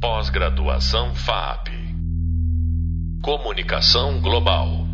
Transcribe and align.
Pós-graduação 0.00 1.14
FAP. 1.14 1.68
Comunicação 3.22 4.18
Global. 4.22 4.86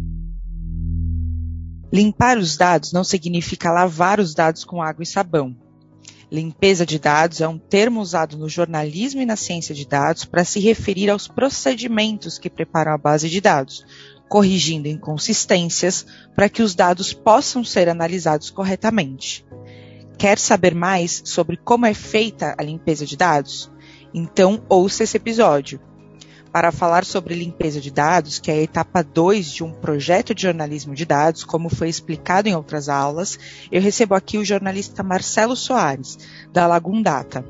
Limpar 1.93 2.39
os 2.39 2.57
dados 2.57 2.93
não 2.93 3.05
significa 3.05 3.71
lavar 3.71 4.19
os 4.19 4.35
dados 4.35 4.65
com 4.65 4.83
água 4.83 5.05
e 5.05 5.07
sabão. 5.07 5.57
Limpeza 6.29 6.85
de 6.85 6.99
dados 6.99 7.41
é 7.41 7.47
um 7.47 7.57
termo 7.57 8.01
usado 8.01 8.37
no 8.37 8.49
jornalismo 8.49 9.21
e 9.21 9.25
na 9.25 9.37
ciência 9.37 9.73
de 9.73 9.87
dados 9.87 10.25
para 10.25 10.45
se 10.45 10.59
referir 10.59 11.09
aos 11.09 11.29
procedimentos 11.29 12.37
que 12.37 12.51
preparam 12.51 12.93
a 12.93 12.99
base 12.99 13.31
de 13.31 13.41
dados, 13.41 13.87
corrigindo 14.29 14.89
inconsistências 14.89 16.05
para 16.35 16.49
que 16.49 16.65
os 16.65 16.75
dados 16.75 17.13
possam 17.13 17.63
ser 17.63 17.89
analisados 17.89 18.51
corretamente. 18.51 19.47
Quer 20.19 20.37
saber 20.37 20.75
mais 20.75 21.23
sobre 21.25 21.57
como 21.57 21.87
é 21.87 21.95
feita 21.95 22.57
a 22.59 22.63
limpeza 22.65 23.07
de 23.07 23.17
dados? 23.17 23.71
Então, 24.19 24.63
ouça 24.67 25.05
esse 25.05 25.19
episódio. 25.19 25.79
Para 26.51 26.73
falar 26.73 27.05
sobre 27.05 27.35
limpeza 27.35 27.83
de 27.83 27.91
dados, 27.91 28.39
que 28.39 28.51
é 28.51 28.55
a 28.55 28.63
etapa 28.63 29.03
2 29.03 29.53
de 29.53 29.63
um 29.63 29.71
projeto 29.71 30.35
de 30.35 30.41
jornalismo 30.41 30.95
de 30.95 31.05
dados, 31.05 31.45
como 31.45 31.69
foi 31.69 31.91
explicado 31.91 32.49
em 32.49 32.57
outras 32.57 32.89
aulas, 32.89 33.39
eu 33.71 33.79
recebo 33.79 34.15
aqui 34.15 34.39
o 34.39 34.45
jornalista 34.45 35.03
Marcelo 35.03 35.55
Soares, 35.55 36.17
da 36.51 36.67
Lagum 36.67 37.03
Data. 37.03 37.45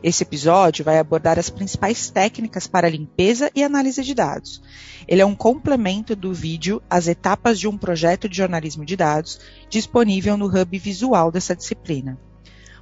Esse 0.00 0.22
episódio 0.22 0.84
vai 0.84 0.96
abordar 0.96 1.40
as 1.40 1.50
principais 1.50 2.08
técnicas 2.08 2.68
para 2.68 2.88
limpeza 2.88 3.50
e 3.52 3.64
análise 3.64 4.04
de 4.04 4.14
dados. 4.14 4.62
Ele 5.08 5.22
é 5.22 5.26
um 5.26 5.34
complemento 5.34 6.14
do 6.14 6.32
vídeo 6.32 6.80
As 6.88 7.08
Etapas 7.08 7.58
de 7.58 7.66
um 7.66 7.76
Projeto 7.76 8.28
de 8.28 8.36
Jornalismo 8.36 8.84
de 8.84 8.94
Dados, 8.94 9.40
disponível 9.68 10.36
no 10.36 10.46
hub 10.46 10.78
visual 10.78 11.32
dessa 11.32 11.56
disciplina. 11.56 12.16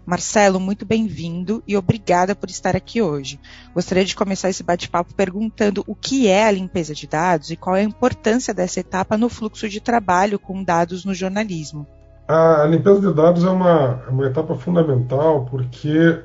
Marcelo, 0.08 0.58
muito 0.58 0.86
bem-vindo 0.86 1.62
e 1.68 1.76
obrigada 1.76 2.34
por 2.34 2.48
estar 2.48 2.74
aqui 2.74 3.02
hoje. 3.02 3.38
Gostaria 3.74 4.06
de 4.06 4.16
começar 4.16 4.48
esse 4.48 4.62
bate-papo 4.62 5.12
perguntando 5.12 5.84
o 5.86 5.94
que 5.94 6.26
é 6.26 6.46
a 6.46 6.50
limpeza 6.50 6.94
de 6.94 7.06
dados 7.06 7.50
e 7.50 7.56
qual 7.56 7.76
é 7.76 7.80
a 7.80 7.84
importância 7.84 8.54
dessa 8.54 8.80
etapa 8.80 9.18
no 9.18 9.28
fluxo 9.28 9.68
de 9.68 9.82
trabalho 9.82 10.38
com 10.38 10.64
dados 10.64 11.04
no 11.04 11.12
jornalismo. 11.12 11.86
A 12.26 12.64
limpeza 12.64 13.02
de 13.02 13.12
dados 13.12 13.44
é 13.44 13.50
uma, 13.50 14.02
é 14.08 14.10
uma 14.10 14.26
etapa 14.26 14.54
fundamental 14.54 15.44
porque 15.44 16.22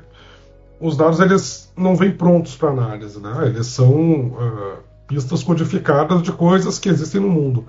os 0.80 0.96
dados 0.96 1.20
eles 1.20 1.70
não 1.76 1.94
vêm 1.94 2.10
prontos 2.10 2.56
para 2.56 2.70
análise, 2.70 3.20
né? 3.20 3.48
Eles 3.48 3.66
são 3.66 4.28
uh, 4.28 4.78
pistas 5.06 5.42
codificadas 5.42 6.22
de 6.22 6.32
coisas 6.32 6.78
que 6.78 6.88
existem 6.88 7.20
no 7.20 7.28
mundo, 7.28 7.66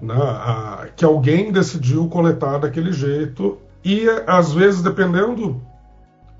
né? 0.00 0.14
Uh, 0.14 0.92
que 0.94 1.04
alguém 1.04 1.50
decidiu 1.50 2.06
coletar 2.06 2.58
daquele 2.58 2.92
jeito 2.92 3.65
e 3.88 4.04
às 4.26 4.52
vezes, 4.52 4.82
dependendo 4.82 5.62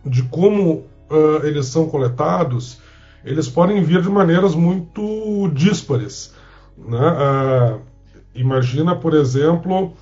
de 0.05 0.25
como 0.25 0.84
uh, 1.08 1.44
eles 1.44 1.66
são 1.66 1.88
coletados, 1.88 2.80
eles 3.25 3.48
podem 3.48 3.84
vir 3.84 4.03
de 4.03 4.08
maneiras 4.08 4.53
muito 4.53 5.48
díspares. 5.55 6.34
Né? 6.77 6.98
Uh, 6.98 7.80
imagina, 8.34 8.97
por 8.97 9.14
exemplo, 9.14 9.92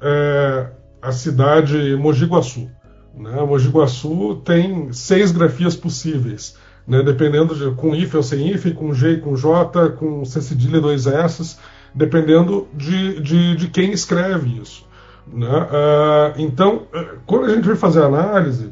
uh, 0.00 0.74
a 1.00 1.12
cidade 1.12 1.94
Mogi 1.94 2.24
Guaçu. 2.24 2.68
Né? 3.14 3.40
Mogi 3.40 3.68
Guaçu 3.68 4.42
tem 4.44 4.92
seis 4.92 5.30
grafias 5.30 5.76
possíveis, 5.76 6.56
né? 6.88 7.04
dependendo 7.04 7.54
de 7.54 7.72
com 7.76 7.94
if 7.94 8.12
ou 8.16 8.22
sem 8.24 8.50
if, 8.50 8.74
com 8.74 8.92
G 8.92 9.18
com 9.18 9.36
J, 9.36 9.90
com 9.90 10.24
C 10.24 10.42
cedilha 10.42 10.78
e 10.78 10.80
dois 10.80 11.06
S, 11.06 11.56
dependendo 11.94 12.66
de, 12.74 13.20
de, 13.20 13.54
de 13.54 13.68
quem 13.68 13.92
escreve 13.92 14.60
isso. 14.60 14.89
Né? 15.26 15.48
Uh, 15.48 16.40
então, 16.40 16.86
uh, 16.94 17.18
quando 17.26 17.46
a 17.46 17.54
gente 17.54 17.66
vai 17.66 17.76
fazer 17.76 18.02
análise, 18.02 18.66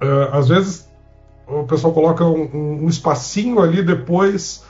uh, 0.00 0.32
às 0.32 0.48
vezes 0.48 0.90
o 1.46 1.64
pessoal 1.64 1.92
coloca 1.92 2.24
um, 2.24 2.84
um 2.84 2.88
espacinho 2.88 3.60
ali 3.60 3.82
depois 3.82 4.64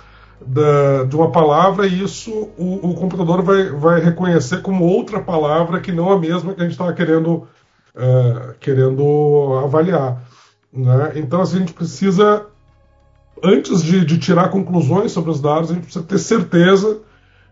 da, 0.45 1.05
de 1.05 1.15
uma 1.15 1.31
palavra 1.31 1.87
e 1.87 2.03
isso 2.03 2.51
o, 2.59 2.91
o, 2.91 2.95
computador 2.95 3.43
vai, 3.43 3.71
vai 3.71 4.01
reconhecer 4.01 4.63
como 4.63 4.85
outra 4.85 5.21
palavra 5.21 5.81
que 5.81 5.93
não 5.93 6.11
a 6.11 6.19
mesma 6.19 6.55
que 6.55 6.61
a 6.61 6.65
gente 6.65 6.73
estava 6.73 6.93
querendo, 6.93 7.47
querendo 8.59 9.61
avaliar. 9.63 10.21
Né? 10.73 11.13
Então, 11.17 11.43
assim, 11.43 11.57
a 11.57 11.61
gente 11.61 11.75
precisa, 11.75 12.47
antes 13.45 13.83
de, 13.85 14.05
de 14.05 14.19
tirar 14.19 14.49
conclusões 14.49 15.13
sobre 15.13 15.31
os 15.31 15.41
dados, 15.41 15.71
a 15.71 15.75
gente 15.75 15.85
precisa 15.85 16.05
ter 16.05 16.19
certeza 16.19 17.03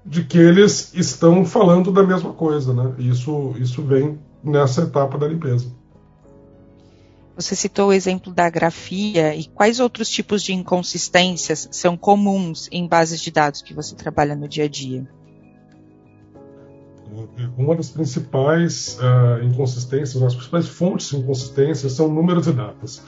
de 0.04 0.24
que 0.24 0.38
eles 0.38 0.92
estão 0.94 1.44
falando 1.44 1.92
da 1.92 2.02
mesma 2.02 2.32
coisa, 2.32 2.72
né? 2.72 2.94
Isso, 2.98 3.54
isso 3.58 3.82
vem 3.82 4.18
nessa 4.42 4.82
etapa 4.82 5.18
da 5.18 5.28
limpeza. 5.28 5.66
Você 7.36 7.54
citou 7.56 7.88
o 7.88 7.92
exemplo 7.92 8.32
da 8.32 8.50
grafia 8.50 9.34
e 9.34 9.44
quais 9.46 9.80
outros 9.80 10.10
tipos 10.10 10.42
de 10.42 10.52
inconsistências 10.52 11.68
são 11.70 11.96
comuns 11.96 12.68
em 12.70 12.86
bases 12.86 13.20
de 13.20 13.30
dados 13.30 13.62
que 13.62 13.72
você 13.72 13.94
trabalha 13.94 14.34
no 14.34 14.46
dia 14.46 14.64
a 14.64 14.68
dia? 14.68 15.08
Uma 17.56 17.74
das 17.74 17.90
principais 17.90 18.98
uh, 19.00 19.42
inconsistências, 19.44 20.22
as 20.22 20.34
principais 20.34 20.68
fontes 20.68 21.08
de 21.08 21.16
inconsistências 21.16 21.92
são 21.92 22.08
números 22.08 22.46
e 22.46 22.52
datas. 22.52 23.02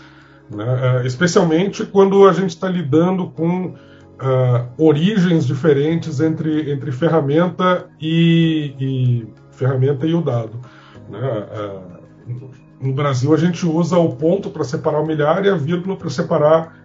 Né? 0.50 0.64
Uh, 0.64 1.06
especialmente 1.06 1.84
quando 1.84 2.26
a 2.26 2.32
gente 2.32 2.50
está 2.50 2.68
lidando 2.68 3.30
com 3.30 3.74
uh, 4.22 4.82
origens 4.82 5.44
diferentes 5.44 6.20
entre, 6.20 6.72
entre 6.72 6.92
ferramenta 6.92 7.88
e, 8.00 8.74
e, 8.78 9.26
ferramenta 9.50 10.06
e 10.06 10.14
o 10.14 10.22
dado. 10.22 10.60
Né? 11.08 11.20
Uh, 11.20 12.50
no 12.80 12.92
Brasil 12.94 13.34
a 13.34 13.36
gente 13.36 13.66
usa 13.66 13.98
o 13.98 14.14
ponto 14.16 14.50
para 14.50 14.64
separar 14.64 15.00
o 15.00 15.06
milhar 15.06 15.44
e 15.44 15.50
a 15.50 15.56
vírgula 15.56 15.96
para 15.96 16.10
separar 16.10 16.76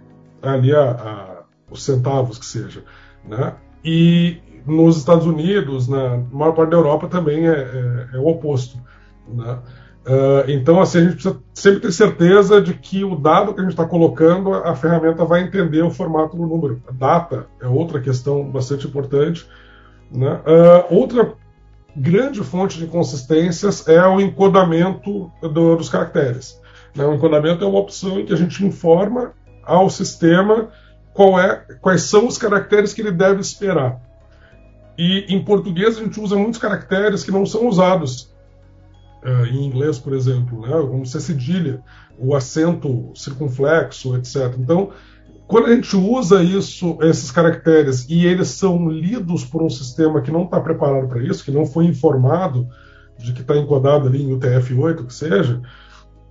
ali 0.42 0.74
a, 0.74 0.92
a, 0.92 1.44
os 1.72 1.84
centavos 1.84 2.38
que 2.38 2.46
seja. 2.46 2.84
Né? 3.28 3.54
E 3.84 4.38
nos 4.66 4.98
Estados 4.98 5.26
Unidos, 5.26 5.88
na 5.88 6.18
maior 6.32 6.54
parte 6.54 6.72
da 6.72 6.78
Europa 6.78 7.08
também 7.08 7.48
é, 7.48 7.54
é, 7.54 8.16
é 8.16 8.20
o 8.20 8.28
oposto. 8.28 8.78
Né? 9.28 9.60
Uh, 10.08 10.50
então, 10.50 10.80
assim, 10.80 11.00
a 11.00 11.02
gente 11.02 11.14
precisa 11.16 11.38
sempre 11.54 11.82
ter 11.82 11.92
certeza 11.92 12.62
de 12.62 12.74
que 12.74 13.04
o 13.04 13.14
dado 13.14 13.54
que 13.54 13.60
a 13.60 13.64
gente 13.64 13.74
está 13.74 13.86
colocando, 13.86 14.54
a 14.54 14.74
ferramenta 14.74 15.26
vai 15.26 15.42
entender 15.42 15.82
o 15.82 15.92
formato 15.92 16.38
do 16.38 16.48
número. 16.48 16.82
Data 16.94 17.48
é 17.62 17.68
outra 17.68 18.00
questão 18.00 18.50
bastante 18.50 18.88
importante. 18.88 19.46
Né? 20.10 20.32
Uh, 20.32 20.96
outra 20.96 21.34
grande 21.94 22.42
fonte 22.42 22.78
de 22.78 22.86
inconsistências 22.86 23.86
é 23.86 24.02
o 24.08 24.22
encodamento 24.22 25.30
do, 25.42 25.76
dos 25.76 25.90
caracteres. 25.90 26.58
Né? 26.96 27.06
O 27.06 27.14
encodamento 27.14 27.66
é 27.66 27.68
uma 27.68 27.80
opção 27.80 28.18
em 28.18 28.26
que 28.26 28.32
a 28.32 28.38
gente 28.38 28.66
informa 28.66 29.34
ao 29.62 29.90
sistema 29.90 30.70
qual 31.14 31.38
é, 31.38 31.66
quais 31.82 32.04
são 32.04 32.28
os 32.28 32.38
caracteres 32.38 32.94
que 32.94 33.02
ele 33.02 33.12
deve 33.12 33.42
esperar. 33.42 34.00
E 34.98 35.26
em 35.28 35.44
português 35.44 35.98
a 35.98 36.02
gente 36.02 36.18
usa 36.18 36.38
muitos 36.38 36.62
caracteres 36.62 37.26
que 37.26 37.32
não 37.32 37.46
são 37.46 37.68
usados 37.68 38.37
uh, 39.24 39.46
em 39.46 39.66
inglês, 39.66 40.00
por 40.00 40.14
exemplo, 40.14 40.62
né, 40.62 40.72
como 40.88 41.06
ser 41.06 41.22
cedilha, 41.22 41.82
o 42.20 42.36
acento 42.36 43.12
circunflexo, 43.16 44.16
etc. 44.16 44.56
Então, 44.58 44.92
quando 45.48 45.68
a 45.68 45.76
gente 45.76 45.96
usa 45.96 46.44
isso, 46.44 46.98
esses 47.02 47.32
caracteres, 47.32 48.06
e 48.10 48.26
eles 48.26 48.50
são 48.50 48.90
lidos 48.90 49.46
por 49.46 49.64
um 49.64 49.70
sistema 49.70 50.22
que 50.22 50.32
não 50.32 50.44
está 50.44 50.60
preparado 50.60 51.08
para 51.08 51.24
isso, 51.24 51.44
que 51.44 51.52
não 51.52 51.66
foi 51.66 51.86
informado 51.86 52.68
de 53.18 53.32
que 53.34 53.42
está 53.42 53.56
encodado 53.56 54.08
ali 54.08 54.22
em 54.22 54.38
UTF-8, 54.38 55.06
que 55.06 55.14
seja, 55.14 55.62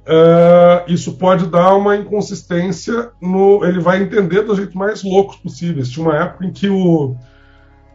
uh, 0.06 0.84
isso 0.86 1.16
pode 1.16 1.46
dar 1.46 1.74
uma 1.74 1.96
inconsistência 1.96 3.10
no. 3.20 3.64
Ele 3.64 3.80
vai 3.80 4.02
entender 4.02 4.42
dos 4.42 4.58
jeitos 4.58 4.74
mais 4.74 5.02
loucos 5.02 5.36
possíveis. 5.36 5.88
Tinha 5.88 6.06
uma 6.06 6.16
época 6.16 6.44
em 6.44 6.52
que 6.52 6.68
o. 6.68 7.16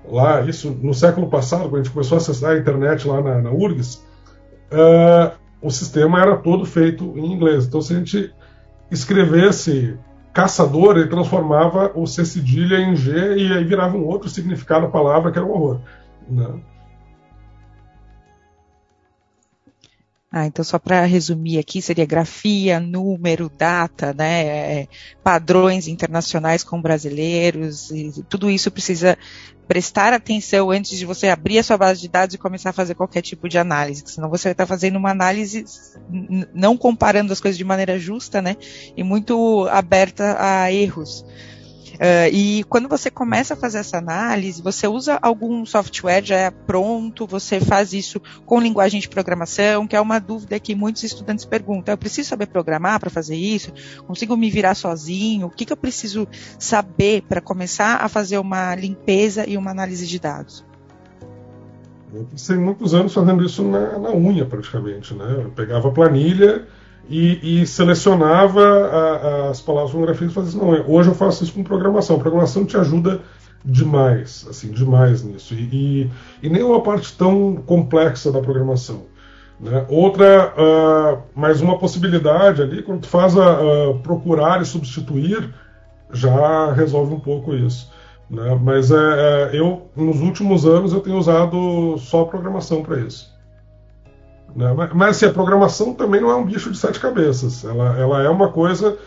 Lá, 0.04 0.42
isso 0.42 0.72
no 0.82 0.96
século 0.96 1.30
passado, 1.30 1.70
quando 1.70 1.76
a 1.76 1.84
gente 1.84 1.94
começou 1.94 2.18
a 2.18 2.22
acessar 2.22 2.52
a 2.52 2.58
internet 2.58 3.08
lá 3.08 3.22
na, 3.22 3.40
na 3.40 3.52
URGS, 3.52 4.04
uh, 4.72 5.32
o 5.62 5.70
sistema 5.70 6.20
era 6.22 6.38
todo 6.38 6.66
feito 6.66 7.18
em 7.18 7.32
inglês. 7.32 7.66
Então, 7.66 7.82
se 7.82 7.94
a 7.94 7.98
gente 7.98 8.34
escrevesse 8.90 9.98
caçador, 10.34 10.98
ele 10.98 11.08
transformava 11.08 11.92
o 11.94 12.06
C 12.08 12.26
cedilha 12.26 12.78
em 12.78 12.96
G 12.96 13.38
e 13.38 13.54
aí 13.54 13.64
virava 13.64 13.98
um 13.98 14.06
outro 14.06 14.30
significado 14.30 14.86
a 14.86 14.90
palavra 14.90 15.32
que 15.32 15.38
era 15.38 15.46
um 15.46 15.52
horror. 15.52 15.80
Né? 16.30 16.48
Ah, 20.34 20.46
então 20.46 20.64
só 20.64 20.80
para 20.80 21.04
resumir 21.04 21.60
aqui, 21.60 21.82
seria 21.82 22.06
grafia, 22.06 22.80
número, 22.80 23.50
data, 23.50 24.14
né, 24.14 24.44
é, 24.46 24.88
padrões 25.22 25.90
internacionais 25.90 26.64
com 26.64 26.82
brasileiros, 26.82 27.92
e 27.92 28.24
tudo 28.30 28.50
isso 28.50 28.72
precisa 28.72 29.18
prestar 29.68 30.14
atenção 30.14 30.72
antes 30.72 30.98
de 30.98 31.06
você 31.06 31.28
abrir 31.28 31.60
a 31.60 31.64
sua 31.64 31.78
base 31.78 32.00
de 32.00 32.08
dados 32.08 32.34
e 32.34 32.38
começar 32.38 32.70
a 32.70 32.74
fazer 32.74 32.96
qualquer 32.96 33.22
tipo 33.22 33.50
de 33.50 33.58
análise, 33.58 34.04
senão 34.06 34.30
você 34.30 34.46
vai 34.46 34.52
estar 34.54 34.66
fazendo 34.66 34.96
uma 34.96 35.12
análise 35.12 35.66
não 36.54 36.78
comparando 36.78 37.34
as 37.34 37.42
coisas 37.42 37.58
de 37.58 37.66
maneira 37.66 38.00
justa, 38.00 38.42
né, 38.42 38.56
e 38.96 39.04
muito 39.04 39.68
aberta 39.70 40.38
a 40.40 40.72
erros. 40.72 41.26
Uh, 42.02 42.34
e 42.34 42.64
quando 42.64 42.90
você 42.90 43.12
começa 43.12 43.54
a 43.54 43.58
fazer 43.58 43.78
essa 43.78 44.00
análise, 44.00 44.60
você 44.60 44.88
usa 44.88 45.20
algum 45.22 45.64
software 45.68 46.24
já 46.26 46.36
é 46.36 46.50
pronto, 46.50 47.28
você 47.28 47.60
faz 47.60 47.94
isso 47.94 48.20
com 48.44 48.60
linguagem 48.60 49.00
de 49.00 49.08
programação, 49.08 49.86
que 49.86 49.96
é 49.96 50.02
uma 50.02 50.18
dúvida 50.18 50.60
que 50.60 50.74
muitos 50.74 51.04
estudantes 51.04 51.46
perguntam. 51.46 51.94
Eu 51.94 51.98
preciso 52.00 52.30
saber 52.30 52.48
programar 52.48 53.00
para 53.00 53.12
fazer 53.12 53.36
isso? 53.36 53.72
Consigo 54.08 54.36
me 54.36 54.50
virar 54.50 54.74
sozinho? 54.74 55.46
O 55.46 55.52
que, 55.52 55.64
que 55.64 55.72
eu 55.72 55.78
preciso 55.78 56.28
saber 56.58 57.22
para 57.22 57.40
começar 57.40 57.98
a 57.98 58.10
fazer 58.10 58.40
uma 58.40 58.74
limpeza 58.74 59.48
e 59.48 59.56
uma 59.56 59.70
análise 59.70 60.08
de 60.08 60.18
dados? 60.18 60.66
Eu 62.12 62.24
passei 62.24 62.58
muitos 62.58 62.96
anos 62.96 63.14
fazendo 63.14 63.46
isso 63.46 63.64
na, 63.64 64.00
na 64.00 64.12
unha, 64.12 64.44
praticamente. 64.44 65.14
Né? 65.14 65.44
Eu 65.44 65.52
pegava 65.52 65.90
a 65.90 65.92
planilha 65.92 66.66
e, 67.12 67.62
e 67.62 67.68
selecionava 67.68 68.62
a, 68.62 69.16
a, 69.16 69.50
as 69.50 69.62
palavras 69.62 69.94
grafismo 69.94 70.32
e 70.32 70.34
fazia 70.34 70.50
assim, 70.50 70.60
não, 70.60 70.90
hoje 70.90 71.10
eu 71.10 71.16
faço 71.16 71.44
isso 71.44 71.54
com 71.54 71.64
programação. 71.64 72.18
Programação 72.18 72.66
te 72.66 72.78
ajuda 72.78 73.22
demais, 73.64 74.46
assim, 74.50 74.72
demais 74.72 75.24
nisso. 75.24 75.54
E, 75.54 75.70
e, 75.72 76.12
e 76.42 76.50
nem 76.50 76.64
uma 76.64 76.82
parte 76.82 77.16
tão 77.18 77.56
complexa 77.56 78.32
da 78.32 78.40
programação. 78.40 79.04
Né? 79.60 79.86
Outra, 79.90 80.54
uh, 80.58 81.40
mais 81.40 81.62
uma 81.62 81.78
possibilidade 81.78 82.62
ali, 82.62 82.82
quando 82.82 83.02
tu 83.02 83.08
faz 83.08 83.38
a, 83.38 83.94
procurar 84.02 84.62
e 84.62 84.66
substituir, 84.66 85.54
já 86.12 86.72
resolve 86.72 87.14
um 87.14 87.20
pouco 87.20 87.54
isso. 87.54 87.92
Né? 88.30 88.58
Mas 88.62 88.90
é, 88.90 88.96
é, 88.96 89.50
eu, 89.54 89.90
nos 89.96 90.22
últimos 90.22 90.66
anos, 90.66 90.94
eu 90.94 91.02
tenho 91.02 91.18
usado 91.18 91.98
só 91.98 92.24
programação 92.24 92.82
para 92.82 93.00
isso. 93.00 93.30
Né? 94.56 94.74
Mas, 94.76 94.94
mas 94.94 95.10
assim, 95.18 95.26
a 95.26 95.34
programação 95.34 95.94
também 95.94 96.22
não 96.22 96.30
é 96.30 96.36
um 96.36 96.46
bicho 96.46 96.72
de 96.72 96.78
sete 96.78 97.00
cabeças. 97.00 97.64
Ela, 97.64 97.98
ela 97.98 98.24
é 98.24 98.30
uma 98.30 98.50
coisa, 98.50 98.98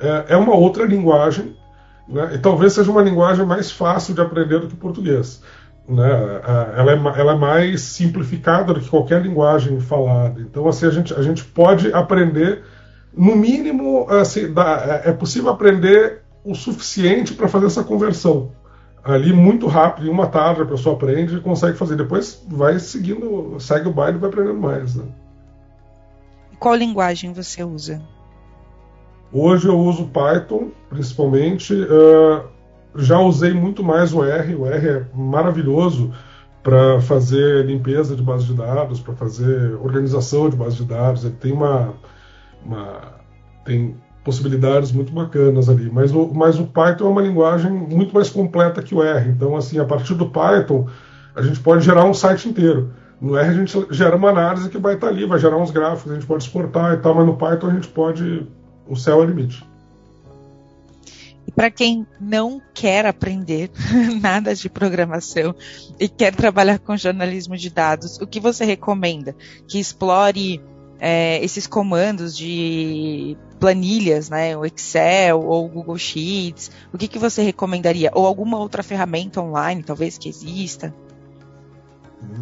é, 0.00 0.34
é 0.34 0.36
uma 0.36 0.54
outra 0.54 0.84
linguagem, 0.84 1.56
né? 2.08 2.32
e 2.34 2.38
talvez 2.38 2.72
seja 2.72 2.90
uma 2.90 3.02
linguagem 3.02 3.44
mais 3.44 3.70
fácil 3.70 4.14
de 4.14 4.20
aprender 4.20 4.60
do 4.60 4.68
que 4.68 4.74
o 4.74 4.78
português. 4.78 5.42
Né? 5.88 6.10
Ela, 6.76 6.92
é, 6.92 7.20
ela 7.20 7.32
é 7.32 7.36
mais 7.36 7.80
simplificada 7.82 8.74
do 8.74 8.80
que 8.80 8.90
qualquer 8.90 9.22
linguagem 9.22 9.80
falada. 9.80 10.40
Então, 10.40 10.68
assim, 10.68 10.86
a 10.86 10.90
gente, 10.90 11.14
a 11.14 11.22
gente 11.22 11.44
pode 11.44 11.92
aprender, 11.92 12.62
no 13.16 13.34
mínimo, 13.34 14.06
assim, 14.10 14.52
dá, 14.52 15.02
é, 15.04 15.10
é 15.10 15.12
possível 15.12 15.50
aprender 15.50 16.22
o 16.44 16.54
suficiente 16.54 17.34
para 17.34 17.48
fazer 17.48 17.66
essa 17.66 17.84
conversão 17.84 18.52
ali 19.04 19.32
muito 19.32 19.66
rápido, 19.66 20.06
em 20.06 20.10
uma 20.10 20.26
tarde 20.26 20.62
a 20.62 20.66
pessoa 20.66 20.94
aprende 20.94 21.36
e 21.36 21.40
consegue 21.40 21.76
fazer. 21.76 21.96
Depois 21.96 22.44
vai 22.48 22.78
seguindo, 22.78 23.58
segue 23.60 23.88
o 23.88 23.92
baile 23.92 24.16
e 24.16 24.20
vai 24.20 24.30
aprendendo 24.30 24.58
mais. 24.58 24.94
Né? 24.94 25.04
Qual 26.58 26.74
linguagem 26.74 27.32
você 27.32 27.62
usa? 27.62 28.02
Hoje 29.32 29.68
eu 29.68 29.78
uso 29.78 30.08
Python, 30.08 30.70
principalmente. 30.88 31.74
Uh, 31.74 32.48
já 32.96 33.18
usei 33.20 33.52
muito 33.52 33.84
mais 33.84 34.12
o 34.12 34.24
R. 34.24 34.54
O 34.54 34.66
R 34.66 34.88
é 34.88 35.06
maravilhoso 35.14 36.12
para 36.62 37.00
fazer 37.00 37.64
limpeza 37.64 38.16
de 38.16 38.22
base 38.22 38.46
de 38.46 38.54
dados, 38.54 39.00
para 39.00 39.14
fazer 39.14 39.74
organização 39.74 40.48
de 40.48 40.56
base 40.56 40.76
de 40.76 40.84
dados. 40.84 41.24
Ele 41.24 41.34
tem 41.34 41.52
uma, 41.52 41.94
uma 42.64 43.14
tem 43.64 43.96
possibilidades 44.28 44.92
muito 44.92 45.10
bacanas 45.10 45.70
ali. 45.70 45.90
Mas 45.90 46.12
o, 46.12 46.28
mas 46.34 46.58
o 46.58 46.66
Python 46.66 47.06
é 47.06 47.08
uma 47.08 47.22
linguagem 47.22 47.72
muito 47.72 48.14
mais 48.14 48.28
completa 48.28 48.82
que 48.82 48.94
o 48.94 49.02
R. 49.02 49.30
Então, 49.30 49.56
assim, 49.56 49.78
a 49.78 49.86
partir 49.86 50.14
do 50.14 50.28
Python, 50.28 50.86
a 51.34 51.40
gente 51.40 51.58
pode 51.60 51.82
gerar 51.82 52.04
um 52.04 52.12
site 52.12 52.46
inteiro. 52.46 52.92
No 53.18 53.38
R 53.38 53.48
a 53.48 53.54
gente 53.54 53.86
gera 53.90 54.14
uma 54.16 54.28
análise 54.28 54.68
que 54.68 54.76
vai 54.76 54.96
estar 54.96 55.08
ali, 55.08 55.24
vai 55.24 55.38
gerar 55.38 55.56
uns 55.56 55.70
gráficos, 55.70 56.12
a 56.12 56.14
gente 56.14 56.26
pode 56.26 56.44
exportar 56.44 56.92
e 56.92 56.98
tal, 56.98 57.14
mas 57.14 57.24
no 57.24 57.38
Python 57.38 57.68
a 57.68 57.72
gente 57.72 57.88
pode. 57.88 58.46
O 58.86 58.94
céu 58.96 59.22
é 59.22 59.24
o 59.24 59.26
limite. 59.26 59.66
E 61.46 61.50
para 61.50 61.70
quem 61.70 62.06
não 62.20 62.60
quer 62.74 63.06
aprender 63.06 63.70
nada 64.20 64.54
de 64.54 64.68
programação 64.68 65.54
e 65.98 66.06
quer 66.06 66.34
trabalhar 66.34 66.78
com 66.78 66.94
jornalismo 66.98 67.56
de 67.56 67.70
dados, 67.70 68.18
o 68.18 68.26
que 68.26 68.38
você 68.38 68.66
recomenda? 68.66 69.34
Que 69.66 69.80
explore 69.80 70.60
é, 71.00 71.42
esses 71.42 71.66
comandos 71.66 72.36
de 72.36 73.38
planilhas, 73.58 74.30
né, 74.30 74.56
o 74.56 74.64
Excel 74.64 75.40
ou 75.40 75.66
o 75.66 75.68
Google 75.68 75.98
Sheets, 75.98 76.70
o 76.92 76.98
que, 76.98 77.08
que 77.08 77.18
você 77.18 77.42
recomendaria? 77.42 78.10
Ou 78.14 78.26
alguma 78.26 78.58
outra 78.58 78.82
ferramenta 78.82 79.40
online, 79.40 79.82
talvez, 79.82 80.16
que 80.16 80.28
exista? 80.28 80.94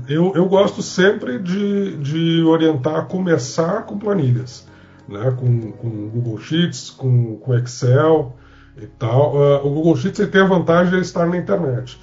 Eu, 0.09 0.35
eu 0.35 0.47
gosto 0.47 0.83
sempre 0.83 1.39
de, 1.39 1.97
de 1.99 2.43
orientar 2.45 2.97
a 2.97 3.03
começar 3.03 3.83
com 3.83 3.99
planilhas, 3.99 4.67
né, 5.09 5.31
com, 5.39 5.73
com 5.73 6.09
Google 6.09 6.39
Sheets, 6.39 6.91
com, 6.91 7.37
com 7.37 7.55
Excel 7.55 8.37
e 8.77 8.87
tal. 8.87 9.37
Uh, 9.37 9.67
o 9.67 9.71
Google 9.71 9.97
Sheets 9.97 10.29
tem 10.29 10.41
a 10.41 10.47
vantagem 10.47 10.95
de 10.95 11.01
estar 11.01 11.27
na 11.27 11.37
internet. 11.37 11.99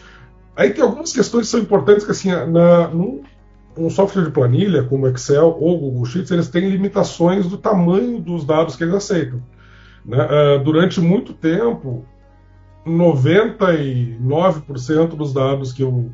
Aí 0.55 0.71
tem 0.71 0.83
algumas 0.83 1.11
questões 1.11 1.45
que 1.45 1.51
são 1.51 1.59
importantes 1.59 2.05
que 2.05 2.11
assim, 2.11 2.29
na, 2.29 2.87
no, 2.89 3.23
um 3.77 3.89
software 3.89 4.23
de 4.23 4.31
planilha, 4.31 4.83
como 4.83 5.07
Excel 5.07 5.57
ou 5.59 5.79
Google 5.79 6.05
Sheets, 6.05 6.31
eles 6.31 6.49
têm 6.49 6.69
limitações 6.69 7.47
do 7.47 7.57
tamanho 7.57 8.19
dos 8.19 8.45
dados 8.45 8.75
que 8.75 8.83
eles 8.83 8.95
aceitam. 8.95 9.41
Né? 10.05 10.17
Uh, 10.17 10.59
durante 10.63 11.01
muito 11.01 11.33
tempo, 11.33 12.05
99% 12.85 15.15
dos 15.15 15.33
dados 15.33 15.73
que 15.73 15.81
eu, 15.83 16.11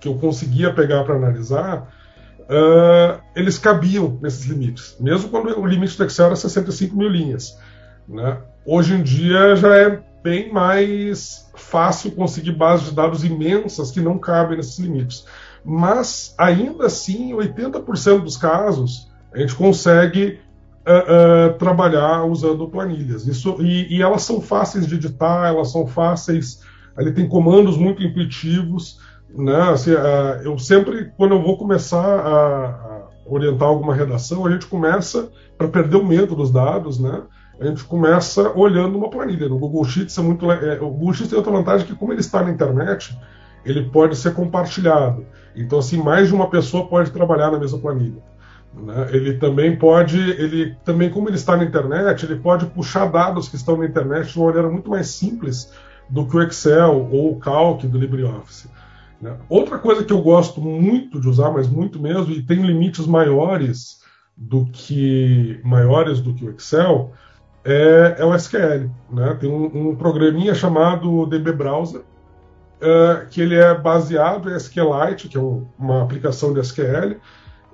que 0.00 0.08
eu 0.08 0.14
conseguia 0.14 0.72
pegar 0.72 1.04
para 1.04 1.16
analisar, 1.16 1.92
uh, 2.40 3.20
eles 3.34 3.58
cabiam 3.58 4.18
nesses 4.22 4.46
limites, 4.46 4.96
mesmo 5.00 5.28
quando 5.28 5.58
o 5.58 5.66
limite 5.66 5.98
do 5.98 6.04
Excel 6.04 6.26
era 6.26 6.36
65 6.36 6.96
mil 6.96 7.08
linhas. 7.08 7.58
Né? 8.08 8.38
Hoje 8.64 8.94
em 8.94 9.02
dia 9.02 9.56
já 9.56 9.76
é 9.76 10.00
bem 10.22 10.52
mais 10.52 11.50
fácil 11.54 12.12
conseguir 12.12 12.52
bases 12.52 12.88
de 12.88 12.94
dados 12.94 13.24
imensas 13.24 13.90
que 13.90 14.00
não 14.00 14.18
cabem 14.18 14.56
nesses 14.56 14.78
limites 14.78 15.26
mas 15.64 16.34
ainda 16.36 16.86
assim, 16.86 17.32
80% 17.32 18.22
dos 18.22 18.36
casos, 18.36 19.10
a 19.32 19.38
gente 19.38 19.54
consegue 19.54 20.38
uh, 20.86 21.54
uh, 21.54 21.58
trabalhar 21.58 22.24
usando 22.24 22.68
planilhas. 22.68 23.26
Isso, 23.26 23.56
e, 23.60 23.96
e, 23.96 24.02
elas 24.02 24.22
são 24.22 24.40
fáceis 24.40 24.86
de 24.86 24.94
editar, 24.94 25.48
elas 25.48 25.72
são 25.72 25.86
fáceis, 25.86 26.62
ali 26.96 27.12
tem 27.12 27.26
comandos 27.26 27.76
muito 27.76 28.02
intuitivos. 28.02 29.00
Né? 29.34 29.60
Assim, 29.70 29.92
uh, 29.92 30.42
eu 30.44 30.58
sempre, 30.58 31.10
quando 31.16 31.34
eu 31.34 31.42
vou 31.42 31.56
começar 31.56 32.04
a, 32.04 32.66
a 32.66 33.02
orientar 33.26 33.68
alguma 33.68 33.94
redação, 33.94 34.46
a 34.46 34.50
gente 34.50 34.66
começa, 34.66 35.30
para 35.56 35.68
perder 35.68 35.96
o 35.96 36.04
medo 36.04 36.36
dos 36.36 36.50
dados, 36.50 36.98
né? 36.98 37.22
a 37.60 37.66
gente 37.66 37.84
começa 37.84 38.50
olhando 38.56 38.98
uma 38.98 39.08
planilha. 39.08 39.48
No 39.48 39.58
Google 39.58 39.84
Sheets 39.84 40.16
é 40.18 40.22
muito. 40.22 40.50
É, 40.50 40.74
o 40.80 40.90
Google 40.90 41.14
Sheets 41.14 41.30
tem 41.30 41.38
outra 41.38 41.52
vantagem 41.52 41.86
que, 41.86 41.94
como 41.94 42.12
ele 42.12 42.20
está 42.20 42.42
na 42.42 42.50
internet, 42.50 43.16
ele 43.64 43.88
pode 43.90 44.16
ser 44.16 44.34
compartilhado. 44.34 45.26
Então, 45.56 45.78
assim, 45.78 45.96
mais 45.96 46.28
de 46.28 46.34
uma 46.34 46.48
pessoa 46.50 46.86
pode 46.86 47.10
trabalhar 47.10 47.50
na 47.50 47.58
mesma 47.58 47.78
planilha. 47.78 48.22
Né? 48.74 49.08
Ele 49.12 49.34
também 49.34 49.76
pode, 49.76 50.18
ele 50.18 50.76
também, 50.84 51.08
como 51.08 51.28
ele 51.28 51.36
está 51.36 51.56
na 51.56 51.64
internet, 51.64 52.24
ele 52.24 52.36
pode 52.36 52.66
puxar 52.66 53.06
dados 53.06 53.48
que 53.48 53.56
estão 53.56 53.76
na 53.76 53.86
internet 53.86 54.32
de 54.32 54.38
uma 54.38 54.46
maneira 54.46 54.68
muito 54.68 54.90
mais 54.90 55.08
simples 55.08 55.72
do 56.08 56.26
que 56.26 56.36
o 56.36 56.42
Excel 56.42 57.08
ou 57.10 57.32
o 57.32 57.38
Calc 57.38 57.84
do 57.84 57.98
LibreOffice. 57.98 58.68
Né? 59.20 59.36
Outra 59.48 59.78
coisa 59.78 60.04
que 60.04 60.12
eu 60.12 60.20
gosto 60.20 60.60
muito 60.60 61.20
de 61.20 61.28
usar, 61.28 61.50
mas 61.50 61.68
muito 61.68 62.00
mesmo, 62.00 62.32
e 62.32 62.42
tem 62.42 62.62
limites 62.62 63.06
maiores 63.06 64.02
do 64.36 64.66
que 64.66 65.60
maiores 65.64 66.20
do 66.20 66.34
que 66.34 66.44
o 66.44 66.50
Excel, 66.50 67.12
é, 67.64 68.16
é 68.18 68.24
o 68.24 68.34
SQL. 68.34 68.90
Né? 69.10 69.34
Tem 69.40 69.50
um, 69.50 69.90
um 69.90 69.96
programinha 69.96 70.54
chamado 70.54 71.26
DB 71.26 71.52
Browser, 71.52 72.02
uh, 72.80 73.26
que 73.30 73.40
ele 73.40 73.54
é 73.54 73.74
baseado 73.74 74.50
em 74.50 74.56
SQLite, 74.56 75.28
que 75.28 75.36
é 75.36 75.40
um, 75.40 75.66
uma 75.78 76.02
aplicação 76.02 76.52
de 76.52 76.60
SQL. 76.60 77.16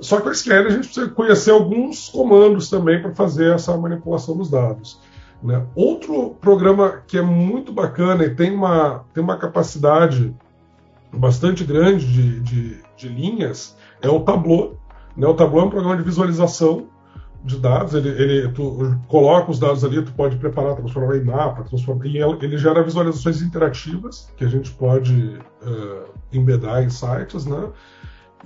Só 0.00 0.20
que 0.20 0.28
o 0.28 0.32
SQL 0.32 0.66
a 0.66 0.70
gente 0.70 0.86
precisa 0.86 1.08
conhecer 1.08 1.50
alguns 1.50 2.08
comandos 2.08 2.70
também 2.70 3.00
para 3.00 3.14
fazer 3.14 3.54
essa 3.54 3.76
manipulação 3.76 4.36
dos 4.36 4.50
dados. 4.50 5.00
Né? 5.42 5.64
Outro 5.74 6.36
programa 6.40 7.02
que 7.06 7.18
é 7.18 7.22
muito 7.22 7.72
bacana 7.72 8.24
e 8.24 8.34
tem 8.34 8.54
uma, 8.54 9.04
tem 9.12 9.22
uma 9.22 9.36
capacidade 9.36 10.34
bastante 11.12 11.64
grande 11.64 12.06
de, 12.06 12.40
de, 12.40 12.82
de 12.96 13.08
linhas 13.08 13.76
é 14.00 14.08
o 14.08 14.20
Tableau. 14.20 14.78
Né? 15.16 15.26
O 15.26 15.34
Tableau 15.34 15.64
é 15.64 15.66
um 15.66 15.70
programa 15.70 15.96
de 15.96 16.02
visualização 16.02 16.86
de 17.44 17.58
dados, 17.58 17.94
ele, 17.94 18.08
ele 18.10 18.48
tu 18.52 18.96
coloca 19.08 19.50
os 19.50 19.58
dados 19.58 19.84
ali, 19.84 20.02
tu 20.02 20.12
pode 20.12 20.36
preparar, 20.36 20.76
transformar 20.76 21.16
em 21.16 21.24
mapa, 21.24 21.62
transformar, 21.62 22.06
e 22.06 22.18
ele 22.18 22.58
gera 22.58 22.82
visualizações 22.82 23.40
interativas 23.40 24.30
que 24.36 24.44
a 24.44 24.48
gente 24.48 24.70
pode 24.72 25.38
uh, 25.62 26.04
embedar 26.32 26.82
em 26.82 26.90
sites, 26.90 27.46
né? 27.46 27.68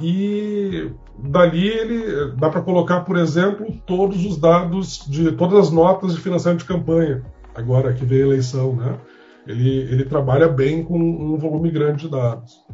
E 0.00 0.90
dali 1.18 1.68
ele 1.68 2.32
dá 2.36 2.50
para 2.50 2.60
colocar, 2.60 3.00
por 3.00 3.16
exemplo, 3.16 3.66
todos 3.86 4.24
os 4.24 4.36
dados 4.36 5.04
de 5.08 5.32
todas 5.32 5.58
as 5.58 5.70
notas 5.70 6.14
de 6.14 6.20
financiamento 6.20 6.60
de 6.60 6.66
campanha, 6.66 7.22
agora 7.54 7.92
que 7.92 8.04
veio 8.04 8.24
a 8.24 8.28
eleição, 8.28 8.74
né? 8.74 8.98
Ele, 9.46 9.80
ele 9.92 10.04
trabalha 10.04 10.48
bem 10.48 10.82
com 10.82 10.98
um 10.98 11.36
volume 11.36 11.70
grande 11.70 12.04
de 12.04 12.10
dados. 12.10 12.64